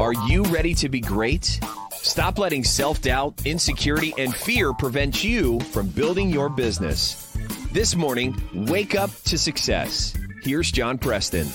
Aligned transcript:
Are 0.00 0.14
you 0.14 0.44
ready 0.44 0.72
to 0.76 0.88
be 0.88 1.02
great? 1.02 1.60
Stop 1.92 2.38
letting 2.38 2.64
self 2.64 3.02
doubt, 3.02 3.34
insecurity, 3.44 4.14
and 4.16 4.34
fear 4.34 4.72
prevent 4.72 5.22
you 5.22 5.60
from 5.60 5.88
building 5.88 6.30
your 6.30 6.48
business. 6.48 7.36
This 7.72 7.94
morning, 7.94 8.34
wake 8.54 8.94
up 8.94 9.10
to 9.24 9.36
success. 9.36 10.16
Here's 10.42 10.72
John 10.72 10.96
Preston. 10.96 11.48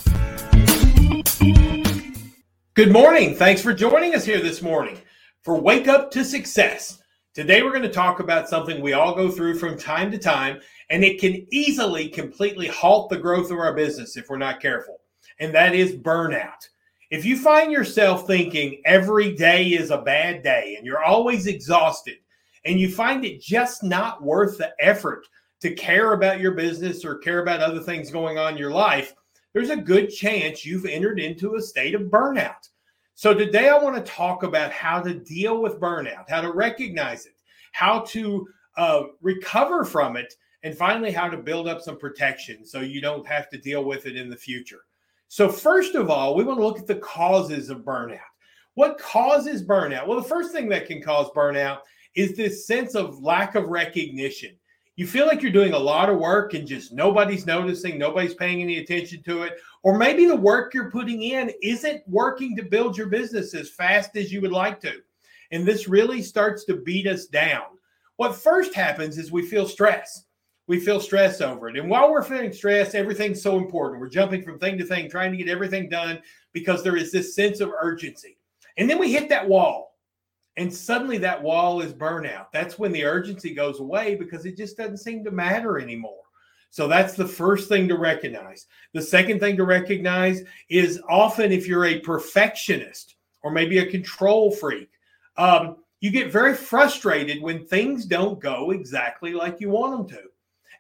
Good 2.76 2.92
morning. 2.92 3.34
Thanks 3.34 3.64
for 3.64 3.74
joining 3.74 4.14
us 4.14 4.26
here 4.26 4.40
this 4.40 4.62
morning 4.62 5.00
for 5.42 5.60
Wake 5.60 5.88
Up 5.88 6.12
to 6.12 6.24
Success. 6.24 7.02
Today, 7.34 7.64
we're 7.64 7.72
going 7.72 7.82
to 7.82 7.90
talk 7.90 8.20
about 8.20 8.48
something 8.48 8.80
we 8.80 8.94
all 8.94 9.16
go 9.16 9.32
through 9.32 9.58
from 9.58 9.76
time 9.76 10.12
to 10.12 10.20
time, 10.20 10.60
and 10.92 11.04
it 11.04 11.20
can 11.20 11.48
easily 11.52 12.10
completely 12.10 12.68
halt 12.68 13.10
the 13.10 13.18
growth 13.18 13.50
of 13.50 13.58
our 13.58 13.74
business 13.74 14.16
if 14.16 14.30
we're 14.30 14.38
not 14.38 14.62
careful, 14.62 14.98
and 15.40 15.56
that 15.56 15.74
is 15.74 15.94
burnout. 15.94 16.68
If 17.12 17.24
you 17.24 17.38
find 17.38 17.72
yourself 17.72 18.26
thinking 18.26 18.82
every 18.84 19.36
day 19.36 19.68
is 19.68 19.92
a 19.92 20.02
bad 20.02 20.42
day 20.42 20.76
and 20.78 20.86
you're 20.86 21.04
always 21.04 21.46
exhausted 21.46 22.18
and 22.66 22.80
you 22.80 22.92
find 22.92 23.24
it 23.24 23.40
just 23.40 23.84
not 23.84 24.24
worth 24.24 24.58
the 24.58 24.74
effort 24.80 25.28
to 25.62 25.76
care 25.76 26.14
about 26.14 26.40
your 26.40 26.54
business 26.54 27.06
or 27.06 27.20
care 27.20 27.42
about 27.42 27.62
other 27.62 27.80
things 27.80 28.10
going 28.10 28.40
on 28.40 28.54
in 28.54 28.58
your 28.58 28.72
life, 28.72 29.14
there's 29.54 29.70
a 29.70 29.78
good 29.78 30.10
chance 30.10 30.66
you've 30.66 30.86
entered 30.86 31.20
into 31.20 31.56
a 31.56 31.62
state 31.62 31.94
of 31.94 32.04
burnout. 32.04 32.70
So, 33.14 33.34
today 33.34 33.70
I 33.70 33.78
want 33.78 33.96
to 33.96 34.12
talk 34.12 34.44
about 34.44 34.72
how 34.72 35.02
to 35.02 35.14
deal 35.14 35.62
with 35.62 35.80
burnout, 35.80 36.30
how 36.30 36.42
to 36.42 36.52
recognize 36.52 37.26
it, 37.26 37.36
how 37.72 38.00
to 38.00 38.46
uh, 38.76 39.04
recover 39.22 39.86
from 39.86 40.18
it, 40.18 40.34
and 40.64 40.76
finally, 40.76 41.12
how 41.12 41.30
to 41.30 41.38
build 41.38 41.68
up 41.70 41.82
some 41.82 41.98
protection 41.98 42.66
so 42.66 42.82
you 42.82 43.00
don't 43.00 43.26
have 43.26 43.50
to 43.52 43.58
deal 43.58 43.86
with 43.86 44.06
it 44.06 44.18
in 44.18 44.30
the 44.30 44.36
future. 44.36 44.82
So, 45.36 45.50
first 45.50 45.96
of 45.96 46.10
all, 46.10 46.34
we 46.34 46.46
want 46.46 46.60
to 46.60 46.66
look 46.66 46.80
at 46.80 46.88
the 46.88 46.96
causes 46.96 47.70
of 47.70 47.80
burnout. 47.80 48.20
What 48.76 48.98
causes 48.98 49.62
burnout? 49.62 50.08
Well, 50.08 50.22
the 50.22 50.30
first 50.30 50.54
thing 50.54 50.70
that 50.70 50.88
can 50.88 51.02
cause 51.02 51.30
burnout 51.36 51.80
is 52.16 52.38
this 52.38 52.66
sense 52.66 52.96
of 52.96 53.22
lack 53.22 53.56
of 53.56 53.66
recognition. 53.66 54.56
You 54.96 55.06
feel 55.06 55.28
like 55.28 55.42
you're 55.42 55.52
doing 55.52 55.74
a 55.74 55.78
lot 55.78 56.10
of 56.10 56.20
work 56.20 56.54
and 56.54 56.66
just 56.66 56.94
nobody's 56.94 57.46
noticing, 57.46 57.98
nobody's 57.98 58.34
paying 58.34 58.62
any 58.62 58.78
attention 58.78 59.24
to 59.24 59.44
it. 59.44 59.58
Or 59.84 59.98
maybe 59.98 60.26
the 60.26 60.38
work 60.38 60.74
you're 60.74 60.90
putting 60.90 61.22
in 61.24 61.52
isn't 61.62 62.08
working 62.08 62.56
to 62.56 62.64
build 62.64 62.98
your 62.98 63.08
business 63.08 63.54
as 63.54 63.70
fast 63.70 64.16
as 64.16 64.32
you 64.32 64.40
would 64.40 64.54
like 64.54 64.80
to. 64.84 65.02
And 65.52 65.66
this 65.66 65.90
really 65.90 66.22
starts 66.22 66.64
to 66.64 66.78
beat 66.78 67.08
us 67.08 67.26
down. 67.26 67.66
What 68.16 68.38
first 68.38 68.74
happens 68.74 69.18
is 69.18 69.34
we 69.34 69.46
feel 69.46 69.68
stress 69.68 70.25
we 70.68 70.80
feel 70.80 71.00
stress 71.00 71.42
over 71.42 71.70
it. 71.70 71.78
And 71.78 71.90
while 71.90 72.12
we're 72.12 72.24
feeling 72.24 72.52
stress, 72.52 72.96
everything's 72.96 73.42
so 73.42 73.58
important. 73.58 74.02
We're 74.02 74.10
jumping 74.10 74.44
from 74.44 74.58
thing 74.58 74.78
to 74.78 74.86
thing, 74.86 75.10
trying 75.10 75.32
to 75.32 75.38
get 75.38 75.50
everything 75.50 75.90
done 75.90 76.20
because 76.54 76.84
there 76.84 76.96
is 76.96 77.12
this 77.12 77.36
sense 77.36 77.60
of 77.60 77.72
urgency. 77.80 78.38
And 78.78 78.90
then 78.90 79.00
we 79.00 79.12
hit 79.12 79.30
that 79.30 79.48
wall. 79.48 79.96
And 80.58 80.74
suddenly 80.74 81.18
that 81.20 81.42
wall 81.42 81.82
is 81.82 81.94
burnout. 81.94 82.48
That's 82.54 82.80
when 82.80 82.92
the 82.92 83.04
urgency 83.04 83.54
goes 83.54 83.80
away 83.80 84.16
because 84.16 84.46
it 84.46 84.58
just 84.58 84.78
doesn't 84.78 84.98
seem 84.98 85.24
to 85.26 85.32
matter 85.32 85.80
anymore. 85.80 86.22
So 86.70 86.88
that's 86.88 87.14
the 87.14 87.28
first 87.28 87.70
thing 87.70 87.88
to 87.88 87.98
recognize. 87.98 88.66
The 88.94 89.02
second 89.02 89.40
thing 89.40 89.58
to 89.58 89.66
recognize 89.66 90.44
is 90.70 91.02
often 91.08 91.52
if 91.52 91.68
you're 91.68 91.86
a 91.86 92.00
perfectionist 92.00 93.16
or 93.44 93.52
maybe 93.52 93.78
a 93.78 93.90
control 93.90 94.52
freak, 94.52 94.90
um, 95.38 95.78
you 96.00 96.10
get 96.10 96.32
very 96.32 96.54
frustrated 96.54 97.42
when 97.42 97.66
things 97.66 98.06
don't 98.06 98.40
go 98.40 98.72
exactly 98.72 99.34
like 99.34 99.62
you 99.62 99.70
want 99.70 100.10
them 100.10 100.18
to. 100.18 100.30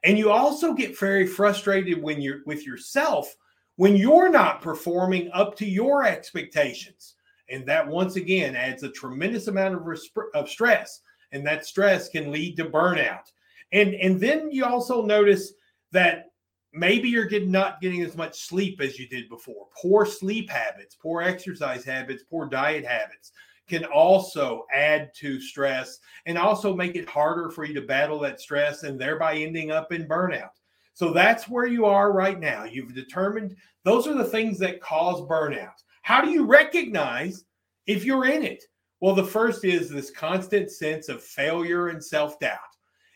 And 0.04 0.18
you 0.18 0.32
also 0.32 0.74
get 0.74 0.98
very 0.98 1.26
frustrated 1.26 2.02
when 2.02 2.22
you're 2.22 2.42
with 2.46 2.66
yourself 2.66 3.36
when 3.78 3.96
you're 3.96 4.30
not 4.30 4.62
performing 4.62 5.30
up 5.34 5.56
to 5.58 5.66
your 5.66 6.06
expectations. 6.06 7.16
And 7.50 7.66
that 7.68 7.88
once 7.88 8.16
again 8.16 8.56
adds 8.56 8.84
a 8.84 8.90
tremendous 8.92 9.48
amount 9.48 9.76
of, 9.76 9.82
resp- 9.82 10.32
of 10.34 10.50
stress. 10.50 11.02
And 11.32 11.46
that 11.46 11.66
stress 11.66 12.10
can 12.10 12.32
lead 12.32 12.56
to 12.58 12.66
burnout. 12.66 13.32
And, 13.72 13.94
and 13.96 14.20
then 14.20 14.50
you 14.52 14.66
also 14.66 15.02
notice 15.02 15.54
that 15.92 16.32
maybe 16.74 17.10
you're 17.10 17.30
not 17.42 17.82
getting 17.82 18.02
as 18.02 18.16
much 18.16 18.40
sleep 18.40 18.80
as 18.82 18.98
you 18.98 19.08
did 19.08 19.30
before. 19.30 19.68
Poor 19.82 20.06
sleep 20.06 20.50
habits, 20.50 20.96
poor 20.96 21.22
exercise 21.22 21.84
habits, 21.84 22.24
poor 22.24 22.48
diet 22.48 22.86
habits 22.86 23.32
can 23.68 23.86
also 23.86 24.66
add 24.74 25.12
to 25.16 25.40
stress 25.40 26.00
and 26.26 26.38
also 26.38 26.76
make 26.76 26.96
it 26.96 27.10
harder 27.10 27.50
for 27.50 27.66
you 27.66 27.74
to 27.74 27.82
battle 27.82 28.20
that 28.20 28.40
stress 28.40 28.84
and 28.84 29.00
thereby 29.00 29.36
ending 29.36 29.72
up 29.72 29.92
in 29.92 30.08
burnout. 30.08 30.52
So 30.94 31.12
that's 31.12 31.50
where 31.50 31.68
you 31.68 31.86
are 31.86 32.14
right 32.14 32.40
now. 32.40 32.64
You've 32.64 32.94
determined 32.94 33.56
those 33.84 34.08
are 34.08 34.14
the 34.14 34.24
things 34.24 34.58
that 34.60 34.82
cause 34.82 35.22
burnout. 35.22 35.84
How 36.04 36.22
do 36.22 36.30
you 36.30 36.46
recognize 36.46 37.44
if 37.88 38.06
you're 38.06 38.28
in 38.28 38.44
it? 38.44 38.64
Well, 39.02 39.16
the 39.16 39.24
first 39.24 39.66
is 39.66 39.90
this 39.90 40.10
constant 40.10 40.72
sense 40.72 41.10
of 41.10 41.22
failure 41.22 41.90
and 41.90 42.04
self 42.04 42.40
doubt. 42.40 42.60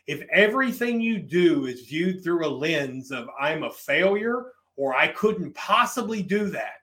If 0.06 0.22
everything 0.32 1.00
you 1.00 1.18
do 1.20 1.66
is 1.66 1.82
viewed 1.82 2.22
through 2.22 2.46
a 2.46 2.48
lens 2.48 3.12
of 3.12 3.28
I'm 3.40 3.62
a 3.62 3.70
failure 3.70 4.52
or 4.76 4.94
I 4.94 5.08
couldn't 5.08 5.54
possibly 5.54 6.22
do 6.22 6.50
that, 6.50 6.79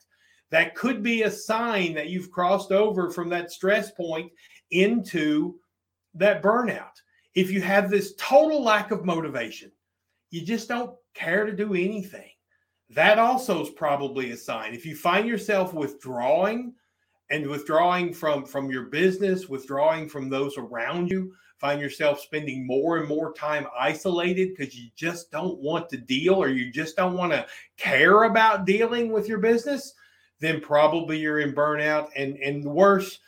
that 0.49 0.75
could 0.75 1.03
be 1.03 1.23
a 1.23 1.31
sign 1.31 1.93
that 1.95 2.09
you've 2.09 2.31
crossed 2.31 2.71
over 2.71 3.09
from 3.09 3.29
that 3.29 3.51
stress 3.51 3.91
point 3.91 4.31
into 4.71 5.55
that 6.13 6.41
burnout. 6.41 7.01
If 7.35 7.51
you 7.51 7.61
have 7.61 7.89
this 7.89 8.15
total 8.17 8.63
lack 8.63 8.91
of 8.91 9.05
motivation, 9.05 9.71
you 10.31 10.41
just 10.41 10.67
don't 10.67 10.95
care 11.13 11.45
to 11.45 11.55
do 11.55 11.73
anything. 11.73 12.29
That 12.89 13.19
also 13.19 13.61
is 13.61 13.69
probably 13.69 14.31
a 14.31 14.37
sign. 14.37 14.73
If 14.73 14.85
you 14.85 14.95
find 14.95 15.27
yourself 15.27 15.73
withdrawing 15.73 16.73
and 17.29 17.45
withdrawing 17.47 18.13
from 18.13 18.45
from 18.45 18.71
your 18.71 18.83
business, 18.83 19.49
withdrawing 19.49 20.07
from 20.07 20.29
those 20.29 20.57
around 20.57 21.11
you, 21.11 21.33
find 21.57 21.81
yourself 21.81 22.21
spending 22.21 22.65
more 22.65 22.97
and 22.97 23.07
more 23.07 23.33
time 23.33 23.67
isolated 23.77 24.55
because 24.55 24.75
you 24.75 24.89
just 24.95 25.31
don't 25.31 25.59
want 25.59 25.89
to 25.89 25.97
deal 25.97 26.35
or 26.35 26.47
you 26.47 26.71
just 26.71 26.95
don't 26.95 27.17
want 27.17 27.33
to 27.33 27.45
care 27.77 28.23
about 28.23 28.65
dealing 28.65 29.11
with 29.11 29.27
your 29.27 29.39
business, 29.39 29.93
then 30.39 30.61
probably 30.61 31.19
you're 31.19 31.39
in 31.39 31.53
burnout. 31.53 32.09
And, 32.15 32.37
and 32.37 32.63
worse, 32.63 33.19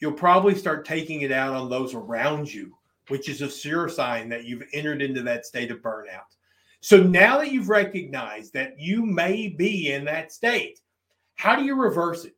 you'll 0.00 0.12
probably 0.12 0.54
start 0.54 0.84
taking 0.84 1.22
it 1.22 1.32
out 1.32 1.54
on 1.54 1.70
those 1.70 1.94
around 1.94 2.52
you, 2.52 2.76
which 3.08 3.28
is 3.28 3.42
a 3.42 3.50
sure 3.50 3.88
sign 3.88 4.28
that 4.28 4.44
you've 4.44 4.64
entered 4.72 5.02
into 5.02 5.22
that 5.22 5.46
state 5.46 5.70
of 5.70 5.78
burnout. 5.78 6.34
So 6.80 7.02
now 7.02 7.38
that 7.38 7.50
you've 7.50 7.68
recognized 7.68 8.52
that 8.52 8.78
you 8.78 9.04
may 9.04 9.48
be 9.48 9.92
in 9.92 10.04
that 10.04 10.32
state, 10.32 10.80
how 11.34 11.56
do 11.56 11.64
you 11.64 11.74
reverse 11.74 12.24
it? 12.24 12.34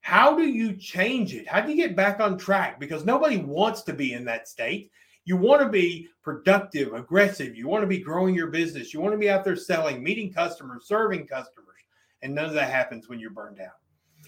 How 0.00 0.36
do 0.36 0.44
you 0.44 0.72
change 0.76 1.34
it? 1.34 1.48
How 1.48 1.60
do 1.60 1.70
you 1.70 1.76
get 1.76 1.96
back 1.96 2.20
on 2.20 2.38
track? 2.38 2.78
Because 2.78 3.04
nobody 3.04 3.38
wants 3.38 3.82
to 3.82 3.92
be 3.92 4.12
in 4.12 4.24
that 4.26 4.46
state. 4.46 4.90
You 5.24 5.36
want 5.36 5.62
to 5.62 5.68
be 5.68 6.08
productive, 6.22 6.94
aggressive. 6.94 7.56
You 7.56 7.66
want 7.66 7.82
to 7.82 7.88
be 7.88 7.98
growing 7.98 8.32
your 8.32 8.46
business. 8.46 8.94
You 8.94 9.00
want 9.00 9.14
to 9.14 9.18
be 9.18 9.28
out 9.28 9.42
there 9.42 9.56
selling, 9.56 10.02
meeting 10.02 10.32
customers, 10.32 10.86
serving 10.86 11.26
customers. 11.26 11.65
And 12.22 12.34
none 12.34 12.46
of 12.46 12.54
that 12.54 12.70
happens 12.70 13.08
when 13.08 13.18
you're 13.18 13.30
burned 13.30 13.60
out. 13.60 13.76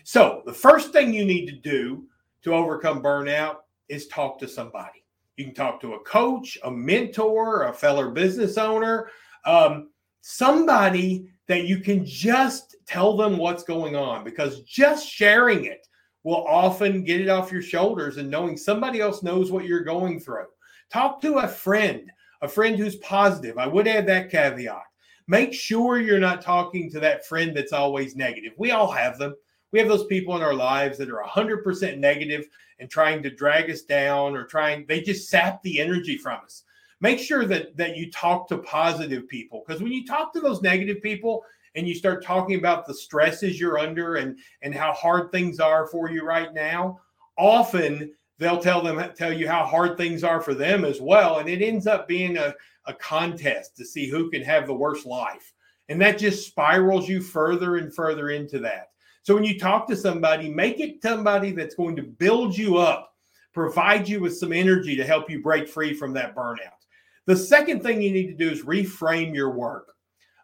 So, 0.05 0.43
the 0.47 0.53
first 0.53 0.93
thing 0.93 1.13
you 1.13 1.25
need 1.25 1.47
to 1.47 1.57
do 1.57 2.07
to 2.43 2.55
overcome 2.55 3.03
burnout 3.03 3.57
is 3.89 4.07
talk 4.09 4.39
to 4.39 4.49
somebody. 4.49 5.05
You 5.37 5.45
can 5.47 5.55
talk 5.55 5.81
to 5.81 5.95
a 5.95 6.01
coach, 6.01 6.59
a 6.65 6.71
mentor, 6.71 7.65
a 7.65 7.73
fellow 7.73 8.11
business 8.11 8.59
owner, 8.59 9.11
um, 9.45 9.91
somebody 10.21 11.29
that 11.47 11.65
you 11.65 11.79
can 11.79 12.05
just 12.05 12.77
tell 12.87 13.17
them 13.17 13.39
what's 13.39 13.63
going 13.63 13.97
on 13.97 14.25
because 14.25 14.63
just 14.63 15.09
sharing 15.09 15.65
it 15.65 15.87
will 16.25 16.47
often 16.47 17.05
get 17.05 17.21
it 17.21 17.29
off 17.29 17.53
your 17.53 17.63
shoulders 17.63 18.17
and 18.17 18.31
knowing 18.31 18.57
somebody 18.57 19.01
else 19.01 19.23
knows 19.23 19.51
what 19.51 19.65
you're 19.65 19.85
going 19.85 20.21
through. 20.21 20.47
Talk 20.91 21.21
to 21.23 21.39
a 21.39 21.49
friend, 21.49 22.11
a 22.43 22.49
friend 22.49 22.77
who's 22.77 22.97
positive. 22.97 23.59
I 23.59 23.67
would 23.67 23.89
add 23.89 24.07
that 24.07 24.31
caveat 24.31 24.83
make 25.29 25.53
sure 25.53 26.01
you're 26.01 26.19
not 26.19 26.43
talking 26.43 26.91
to 26.91 27.01
that 27.01 27.27
friend 27.27 27.57
that's 27.57 27.73
always 27.73 28.17
negative. 28.17 28.55
We 28.59 28.73
all 28.73 28.91
have 28.91 29.19
them. 29.19 29.37
We 29.71 29.79
have 29.79 29.89
those 29.89 30.07
people 30.07 30.35
in 30.35 30.43
our 30.43 30.55
lives 30.55 30.99
that 30.99 31.11
are 31.11 31.23
100% 31.23 31.99
negative 31.99 32.49
and 32.81 32.91
trying 32.91 33.23
to 33.23 33.31
drag 33.31 33.71
us 33.71 33.83
down 33.83 34.35
or 34.35 34.45
trying, 34.45 34.87
they 34.89 35.03
just 35.03 35.29
sap 35.29 35.63
the 35.63 35.81
energy 35.81 36.17
from 36.17 36.41
us. 36.45 36.65
Make 37.01 37.19
sure 37.19 37.45
that, 37.45 37.77
that 37.77 37.97
you 37.97 38.11
talk 38.11 38.49
to 38.49 38.59
positive 38.59 39.29
people 39.29 39.63
because 39.65 39.83
when 39.83 39.93
you 39.93 40.07
talk 40.07 40.33
to 40.33 40.41
those 40.41 40.63
negative 40.63 41.03
people, 41.03 41.45
and 41.75 41.87
you 41.87 41.95
start 41.95 42.25
talking 42.25 42.59
about 42.59 42.87
the 42.87 42.95
stresses 42.95 43.61
you're 43.61 43.79
under 43.79 44.17
and 44.17 44.39
and 44.63 44.75
how 44.75 44.93
hard 44.95 45.31
things 45.31 45.61
are 45.61 45.87
for 45.87 46.11
you 46.11 46.25
right 46.25 46.53
now 46.55 46.99
often 47.37 48.13
they'll 48.39 48.61
tell 48.61 48.83
them 48.83 49.13
tell 49.17 49.33
you 49.33 49.49
how 49.49 49.65
hard 49.65 49.97
things 49.97 50.25
are 50.25 50.41
for 50.41 50.55
them 50.55 50.85
as 50.85 51.01
well 51.01 51.39
and 51.39 51.49
it 51.49 51.63
ends 51.63 51.87
up 51.87 52.09
being 52.09 52.37
a, 52.37 52.55
a 52.89 52.95
contest 52.95 53.77
to 53.77 53.85
see 53.85 54.09
who 54.09 54.31
can 54.31 54.43
have 54.43 54.67
the 54.67 54.75
worst 54.75 55.07
life. 55.07 55.53
And 55.89 56.01
that 56.01 56.19
just 56.19 56.47
spirals 56.47 57.09
you 57.09 57.21
further 57.21 57.77
and 57.77 57.95
further 57.95 58.31
into 58.31 58.59
that. 58.61 58.91
So 59.23 59.35
when 59.35 59.45
you 59.45 59.59
talk 59.59 59.87
to 59.89 59.97
somebody, 59.97 60.49
make 60.49 60.81
it 60.81 61.03
somebody 61.03 61.53
that's 61.53 61.75
going 61.75 61.97
to 61.97 62.03
build 62.03 62.57
you 62.57 62.79
up, 62.79 63.15
provide 63.53 64.09
you 64.09 64.21
with 64.21 64.37
some 64.37 64.53
energy 64.53 64.97
to 64.97 65.05
help 65.05 65.31
you 65.31 65.43
break 65.43 65.69
free 65.69 65.95
from 65.95 66.13
that 66.15 66.35
burnout. 66.35 66.79
The 67.27 67.37
second 67.37 67.83
thing 67.83 68.01
you 68.01 68.11
need 68.11 68.29
to 68.29 68.35
do 68.35 68.51
is 68.51 68.65
reframe 68.65 69.35
your 69.35 69.51
work. 69.51 69.93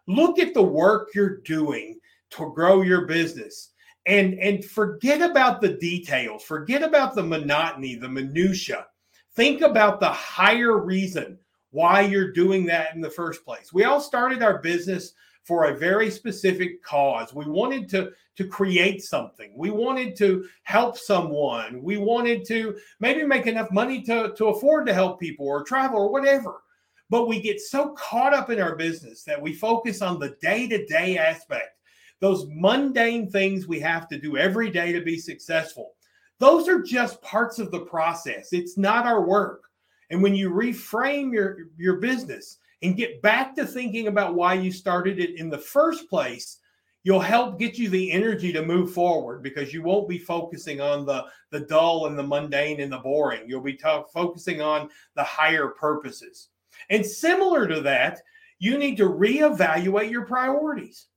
Look 0.07 0.37
at 0.37 0.53
the 0.53 0.61
work 0.61 1.09
you're 1.15 1.37
doing 1.37 1.99
to 2.31 2.51
grow 2.53 2.81
your 2.83 3.05
business 3.05 3.71
and 4.05 4.35
and 4.39 4.63
forget 4.63 5.21
about 5.21 5.61
the 5.61 5.73
details. 5.73 6.43
Forget 6.43 6.83
about 6.83 7.15
the 7.15 7.23
monotony 7.23 7.95
the 7.95 8.09
minutia. 8.09 8.87
Think 9.35 9.61
about 9.61 9.99
the 9.99 10.09
higher 10.09 10.77
reason 10.77 11.37
why 11.71 12.01
you're 12.01 12.31
doing 12.31 12.65
that 12.65 12.95
in 12.95 13.01
the 13.01 13.09
first 13.09 13.43
place. 13.43 13.73
We 13.73 13.83
all 13.83 13.99
started 13.99 14.41
our 14.41 14.59
business 14.59 15.13
for 15.43 15.65
a 15.65 15.77
very 15.77 16.09
specific 16.09 16.81
cause. 16.83 17.33
We 17.33 17.45
wanted 17.45 17.89
to 17.89 18.11
to 18.37 18.47
create 18.47 19.01
something. 19.03 19.53
We 19.55 19.69
wanted 19.69 20.15
to 20.17 20.47
help 20.63 20.97
someone. 20.97 21.81
We 21.81 21.97
wanted 21.97 22.45
to 22.45 22.77
maybe 22.99 23.23
make 23.23 23.47
enough 23.47 23.71
money 23.71 24.01
to 24.03 24.33
to 24.35 24.45
afford 24.47 24.85
to 24.87 24.93
help 24.93 25.19
people 25.19 25.47
or 25.47 25.63
travel 25.63 25.99
or 25.99 26.11
whatever. 26.11 26.61
But 27.09 27.27
we 27.27 27.39
get 27.39 27.61
so 27.61 27.89
caught 27.93 28.33
up 28.33 28.49
in 28.49 28.59
our 28.59 28.75
business 28.75 29.23
that 29.23 29.39
we 29.41 29.53
focus 29.53 30.01
on 30.01 30.19
the 30.19 30.35
day-to-day 30.41 31.17
aspect 31.19 31.77
those 32.19 32.45
mundane 32.49 33.29
things 33.29 33.67
we 33.67 33.79
have 33.79 34.07
to 34.09 34.19
do 34.19 34.37
every 34.37 34.69
day 34.69 34.91
to 34.91 35.01
be 35.01 35.17
successful. 35.17 35.93
Those 36.39 36.67
are 36.67 36.81
just 36.81 37.21
parts 37.21 37.59
of 37.59 37.71
the 37.71 37.81
process. 37.81 38.51
It's 38.51 38.77
not 38.77 39.05
our 39.05 39.21
work. 39.21 39.63
And 40.09 40.21
when 40.21 40.35
you 40.35 40.49
reframe 40.49 41.33
your, 41.33 41.57
your 41.77 41.97
business 41.97 42.57
and 42.81 42.97
get 42.97 43.21
back 43.21 43.55
to 43.55 43.65
thinking 43.65 44.07
about 44.07 44.35
why 44.35 44.53
you 44.53 44.71
started 44.71 45.19
it 45.19 45.39
in 45.39 45.49
the 45.49 45.57
first 45.57 46.09
place, 46.09 46.59
you'll 47.03 47.19
help 47.19 47.59
get 47.59 47.77
you 47.77 47.89
the 47.89 48.11
energy 48.11 48.51
to 48.51 48.65
move 48.65 48.91
forward 48.91 49.41
because 49.43 49.73
you 49.73 49.81
won't 49.81 50.09
be 50.09 50.17
focusing 50.17 50.81
on 50.81 51.05
the, 51.05 51.25
the 51.51 51.61
dull 51.61 52.07
and 52.07 52.17
the 52.17 52.23
mundane 52.23 52.81
and 52.81 52.91
the 52.91 52.97
boring. 52.97 53.43
You'll 53.47 53.61
be 53.61 53.75
talk, 53.75 54.11
focusing 54.11 54.61
on 54.61 54.89
the 55.15 55.23
higher 55.23 55.67
purposes. 55.67 56.49
And 56.89 57.05
similar 57.05 57.67
to 57.67 57.81
that, 57.81 58.21
you 58.59 58.77
need 58.77 58.97
to 58.97 59.09
reevaluate 59.09 60.09
your 60.09 60.25
priorities. 60.25 61.07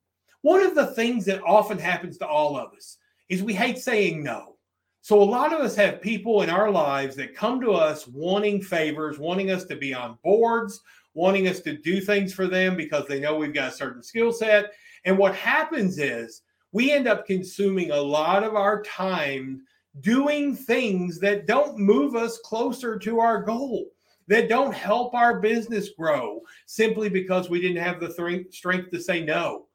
One 0.49 0.62
of 0.62 0.75
the 0.75 0.87
things 0.87 1.27
that 1.27 1.43
often 1.45 1.79
happens 1.79 2.17
to 2.17 2.27
all 2.27 2.56
of 2.56 2.73
us 2.73 2.97
is 3.29 3.43
we 3.43 3.53
hate 3.53 3.77
saying 3.77 4.23
no. 4.23 4.56
So 5.03 5.21
a 5.21 5.23
lot 5.23 5.53
of 5.53 5.61
us 5.61 5.77
have 5.77 6.00
people 6.00 6.41
in 6.41 6.49
our 6.49 6.71
lives 6.71 7.17
that 7.17 7.35
come 7.35 7.61
to 7.61 7.73
us 7.73 8.09
wanting 8.09 8.62
favors, 8.62 9.19
wanting 9.19 9.50
us 9.50 9.65
to 9.65 9.77
be 9.77 9.93
on 9.93 10.17
boards, 10.25 10.81
wanting 11.12 11.49
us 11.49 11.61
to 11.61 11.77
do 11.77 12.00
things 12.00 12.33
for 12.33 12.47
them 12.47 12.79
because 12.79 13.06
they 13.06 13.21
know 13.21 13.37
we've 13.37 13.53
got 13.53 13.75
a 13.75 13.77
certain 13.77 14.03
skill 14.03 14.33
set. 14.33 14.73
And 15.05 15.19
what 15.19 15.35
happens 15.35 15.99
is 15.99 16.41
we 16.73 16.93
end 16.93 17.06
up 17.06 17.27
consuming 17.27 17.91
a 17.91 18.00
lot 18.00 18.43
of 18.43 18.55
our 18.55 18.83
time 18.85 19.61
doing 20.00 20.56
things 20.56 21.21
that 21.21 21.47
don't 21.47 21.77
move 21.77 22.17
us 22.17 22.39
closer 22.39 22.99
to 23.00 23.21
our 23.21 23.43
goal, 23.43 23.91
that 24.29 24.49
don't 24.49 24.75
help 24.75 25.12
our 25.12 25.41
business 25.41 25.91
grow 25.91 26.41
simply 26.65 27.11
because 27.11 27.50
we 27.50 27.61
didn't 27.61 27.85
have 27.85 28.00
the 28.00 28.47
strength 28.50 28.91
to 28.91 28.99
say 28.99 29.23
no. 29.23 29.68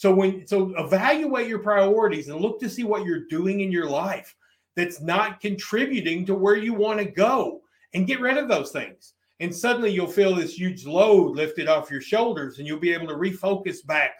So 0.00 0.14
when 0.14 0.46
so 0.46 0.72
evaluate 0.78 1.46
your 1.46 1.58
priorities 1.58 2.28
and 2.28 2.40
look 2.40 2.58
to 2.60 2.70
see 2.70 2.84
what 2.84 3.04
you're 3.04 3.26
doing 3.26 3.60
in 3.60 3.70
your 3.70 3.84
life 3.84 4.34
that's 4.74 5.02
not 5.02 5.40
contributing 5.40 6.24
to 6.24 6.34
where 6.34 6.56
you 6.56 6.72
want 6.72 7.00
to 7.00 7.04
go 7.04 7.60
and 7.92 8.06
get 8.06 8.18
rid 8.18 8.38
of 8.38 8.48
those 8.48 8.70
things. 8.70 9.12
And 9.40 9.54
suddenly 9.54 9.90
you'll 9.90 10.06
feel 10.06 10.34
this 10.34 10.58
huge 10.58 10.86
load 10.86 11.36
lifted 11.36 11.68
off 11.68 11.90
your 11.90 12.00
shoulders 12.00 12.56
and 12.56 12.66
you'll 12.66 12.80
be 12.80 12.94
able 12.94 13.08
to 13.08 13.14
refocus 13.14 13.84
back 13.84 14.12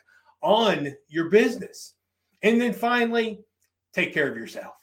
on 0.42 0.94
your 1.08 1.30
business. 1.30 1.94
And 2.42 2.60
then 2.60 2.74
finally, 2.74 3.40
take 3.94 4.12
care 4.12 4.30
of 4.30 4.36
yourself. 4.36 4.74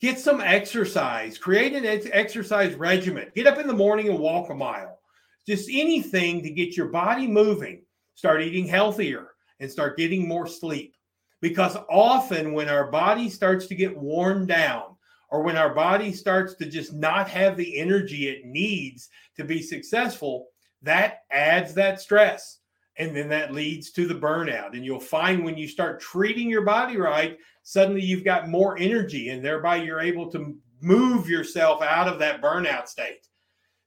Get 0.00 0.18
some 0.18 0.40
exercise, 0.40 1.36
create 1.36 1.74
an 1.74 1.84
exercise 2.10 2.74
regimen. 2.74 3.30
Get 3.34 3.46
up 3.46 3.58
in 3.58 3.66
the 3.66 3.74
morning 3.74 4.08
and 4.08 4.18
walk 4.18 4.48
a 4.48 4.54
mile. 4.54 4.98
Just 5.46 5.68
anything 5.70 6.42
to 6.42 6.48
get 6.48 6.74
your 6.74 6.88
body 6.88 7.26
moving. 7.26 7.82
Start 8.14 8.40
eating 8.40 8.66
healthier 8.66 9.31
and 9.62 9.70
start 9.70 9.96
getting 9.96 10.26
more 10.28 10.46
sleep. 10.46 10.96
Because 11.40 11.76
often, 11.88 12.52
when 12.52 12.68
our 12.68 12.90
body 12.90 13.30
starts 13.30 13.66
to 13.66 13.74
get 13.74 13.96
worn 13.96 14.46
down, 14.46 14.96
or 15.30 15.42
when 15.42 15.56
our 15.56 15.74
body 15.74 16.12
starts 16.12 16.54
to 16.54 16.66
just 16.66 16.92
not 16.92 17.28
have 17.28 17.56
the 17.56 17.78
energy 17.78 18.28
it 18.28 18.44
needs 18.44 19.08
to 19.36 19.44
be 19.44 19.62
successful, 19.62 20.48
that 20.82 21.22
adds 21.30 21.72
that 21.74 22.00
stress. 22.00 22.58
And 22.98 23.16
then 23.16 23.28
that 23.30 23.54
leads 23.54 23.90
to 23.92 24.06
the 24.06 24.14
burnout. 24.14 24.74
And 24.74 24.84
you'll 24.84 25.00
find 25.00 25.42
when 25.42 25.56
you 25.56 25.66
start 25.66 26.00
treating 26.00 26.50
your 26.50 26.62
body 26.62 26.98
right, 26.98 27.38
suddenly 27.62 28.02
you've 28.02 28.24
got 28.24 28.50
more 28.50 28.76
energy, 28.76 29.30
and 29.30 29.42
thereby 29.42 29.76
you're 29.76 30.00
able 30.00 30.30
to 30.32 30.54
move 30.82 31.28
yourself 31.28 31.80
out 31.80 32.08
of 32.08 32.18
that 32.18 32.42
burnout 32.42 32.88
state. 32.88 33.26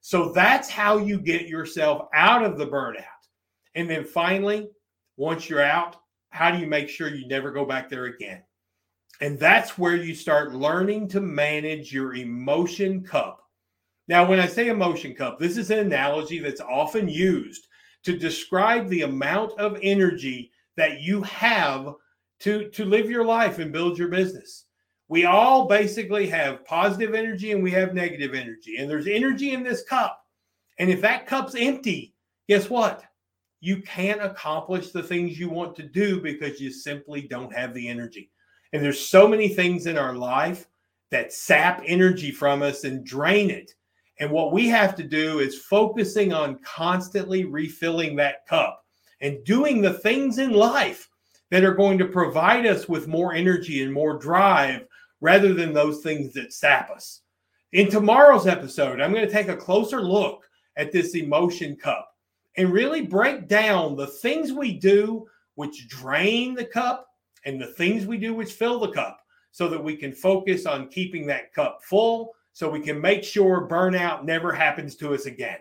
So 0.02 0.32
that's 0.32 0.70
how 0.70 0.98
you 0.98 1.20
get 1.20 1.48
yourself 1.48 2.08
out 2.14 2.44
of 2.44 2.58
the 2.58 2.68
burnout. 2.68 3.04
And 3.76 3.90
then 3.90 4.04
finally, 4.04 4.70
once 5.18 5.50
you're 5.50 5.62
out, 5.62 5.98
how 6.30 6.52
do 6.52 6.58
you 6.58 6.68
make 6.68 6.90
sure 6.90 7.14
you 7.14 7.28
never 7.28 7.52
go 7.52 7.66
back 7.66 7.90
there 7.90 8.06
again? 8.06 8.44
And 9.22 9.40
that's 9.40 9.78
where 9.78 9.96
you 9.96 10.14
start 10.14 10.54
learning 10.54 11.08
to 11.10 11.22
manage 11.22 11.94
your 11.94 12.16
emotion 12.16 13.04
cup. 13.04 13.42
Now, 14.08 14.28
when 14.28 14.40
I 14.40 14.48
say 14.48 14.68
emotion 14.68 15.16
cup, 15.16 15.40
this 15.40 15.58
is 15.58 15.72
an 15.72 15.80
analogy 15.80 16.40
that's 16.40 16.62
often 16.62 17.08
used 17.08 17.68
to 18.04 18.18
describe 18.18 18.88
the 18.88 19.02
amount 19.02 19.58
of 19.60 19.80
energy 19.82 20.52
that 20.78 21.02
you 21.02 21.24
have 21.24 21.96
to, 22.42 22.70
to 22.70 22.86
live 22.86 23.10
your 23.10 23.26
life 23.26 23.60
and 23.60 23.72
build 23.72 23.98
your 23.98 24.10
business. 24.10 24.66
We 25.08 25.26
all 25.26 25.68
basically 25.68 26.28
have 26.28 26.66
positive 26.66 27.16
energy 27.16 27.52
and 27.52 27.64
we 27.64 27.72
have 27.72 27.94
negative 27.94 28.34
energy, 28.34 28.78
and 28.78 28.90
there's 28.90 29.08
energy 29.08 29.54
in 29.54 29.64
this 29.64 29.84
cup. 29.84 30.20
And 30.78 30.90
if 30.90 31.02
that 31.02 31.26
cup's 31.28 31.56
empty, 31.56 32.16
guess 32.50 32.70
what? 32.70 33.04
You 33.66 33.82
can't 33.82 34.22
accomplish 34.22 34.92
the 34.92 35.02
things 35.02 35.40
you 35.40 35.50
want 35.50 35.76
to 35.76 35.82
do 35.82 36.22
because 36.22 36.62
you 36.62 36.72
simply 36.72 37.22
don't 37.22 37.52
have 37.52 37.74
the 37.74 37.88
energy. 37.88 38.30
And 38.72 38.84
there's 38.84 39.00
so 39.00 39.28
many 39.28 39.48
things 39.48 39.88
in 39.88 39.98
our 39.98 40.14
life 40.14 40.68
that 41.10 41.34
sap 41.34 41.82
energy 41.84 42.30
from 42.30 42.62
us 42.62 42.84
and 42.84 43.04
drain 43.04 43.50
it. 43.50 43.74
And 44.20 44.30
what 44.30 44.54
we 44.54 44.68
have 44.68 44.96
to 44.98 45.04
do 45.04 45.40
is 45.40 45.58
focusing 45.58 46.32
on 46.32 46.60
constantly 46.60 47.46
refilling 47.46 48.16
that 48.18 48.46
cup 48.46 48.86
and 49.20 49.44
doing 49.44 49.82
the 49.82 49.94
things 49.94 50.38
in 50.38 50.52
life 50.52 51.10
that 51.50 51.64
are 51.64 51.74
going 51.74 51.98
to 51.98 52.06
provide 52.06 52.68
us 52.68 52.88
with 52.88 53.08
more 53.08 53.34
energy 53.34 53.82
and 53.82 53.92
more 53.92 54.20
drive 54.20 54.86
rather 55.22 55.56
than 55.56 55.74
those 55.74 56.02
things 56.02 56.34
that 56.34 56.54
sap 56.54 56.92
us. 56.92 57.22
In 57.74 57.90
tomorrow's 57.90 58.46
episode, 58.46 59.02
I'm 59.02 59.12
going 59.12 59.26
to 59.26 59.34
take 59.34 59.48
a 59.48 59.58
closer 59.58 60.04
look 60.04 60.44
at 60.78 60.92
this 60.92 61.16
emotion 61.16 61.76
cup 61.76 62.12
and 62.58 62.72
really 62.72 63.02
break 63.02 63.48
down 63.48 63.96
the 63.96 64.08
things 64.08 64.52
we 64.52 64.74
do 64.74 65.26
which 65.56 65.88
drain 65.88 66.54
the 66.54 66.66
cup 66.66 67.08
and 67.46 67.62
the 67.62 67.68
things 67.74 68.06
we 68.06 68.18
do 68.18 68.34
which 68.34 68.54
fill 68.54 68.80
the 68.80 68.92
cup 68.92 69.20
so 69.52 69.68
that 69.68 69.84
we 69.84 69.96
can 69.96 70.14
focus 70.14 70.66
on 70.66 70.90
keeping 70.90 71.26
that 71.26 71.54
cup 71.54 71.80
full 71.84 72.34
so 72.54 72.70
we 72.70 72.80
can 72.80 73.00
make 73.00 73.24
sure 73.24 73.68
burnout 73.68 74.24
never 74.24 74.52
happens 74.52 74.96
to 74.96 75.14
us 75.14 75.26
again. 75.26 75.60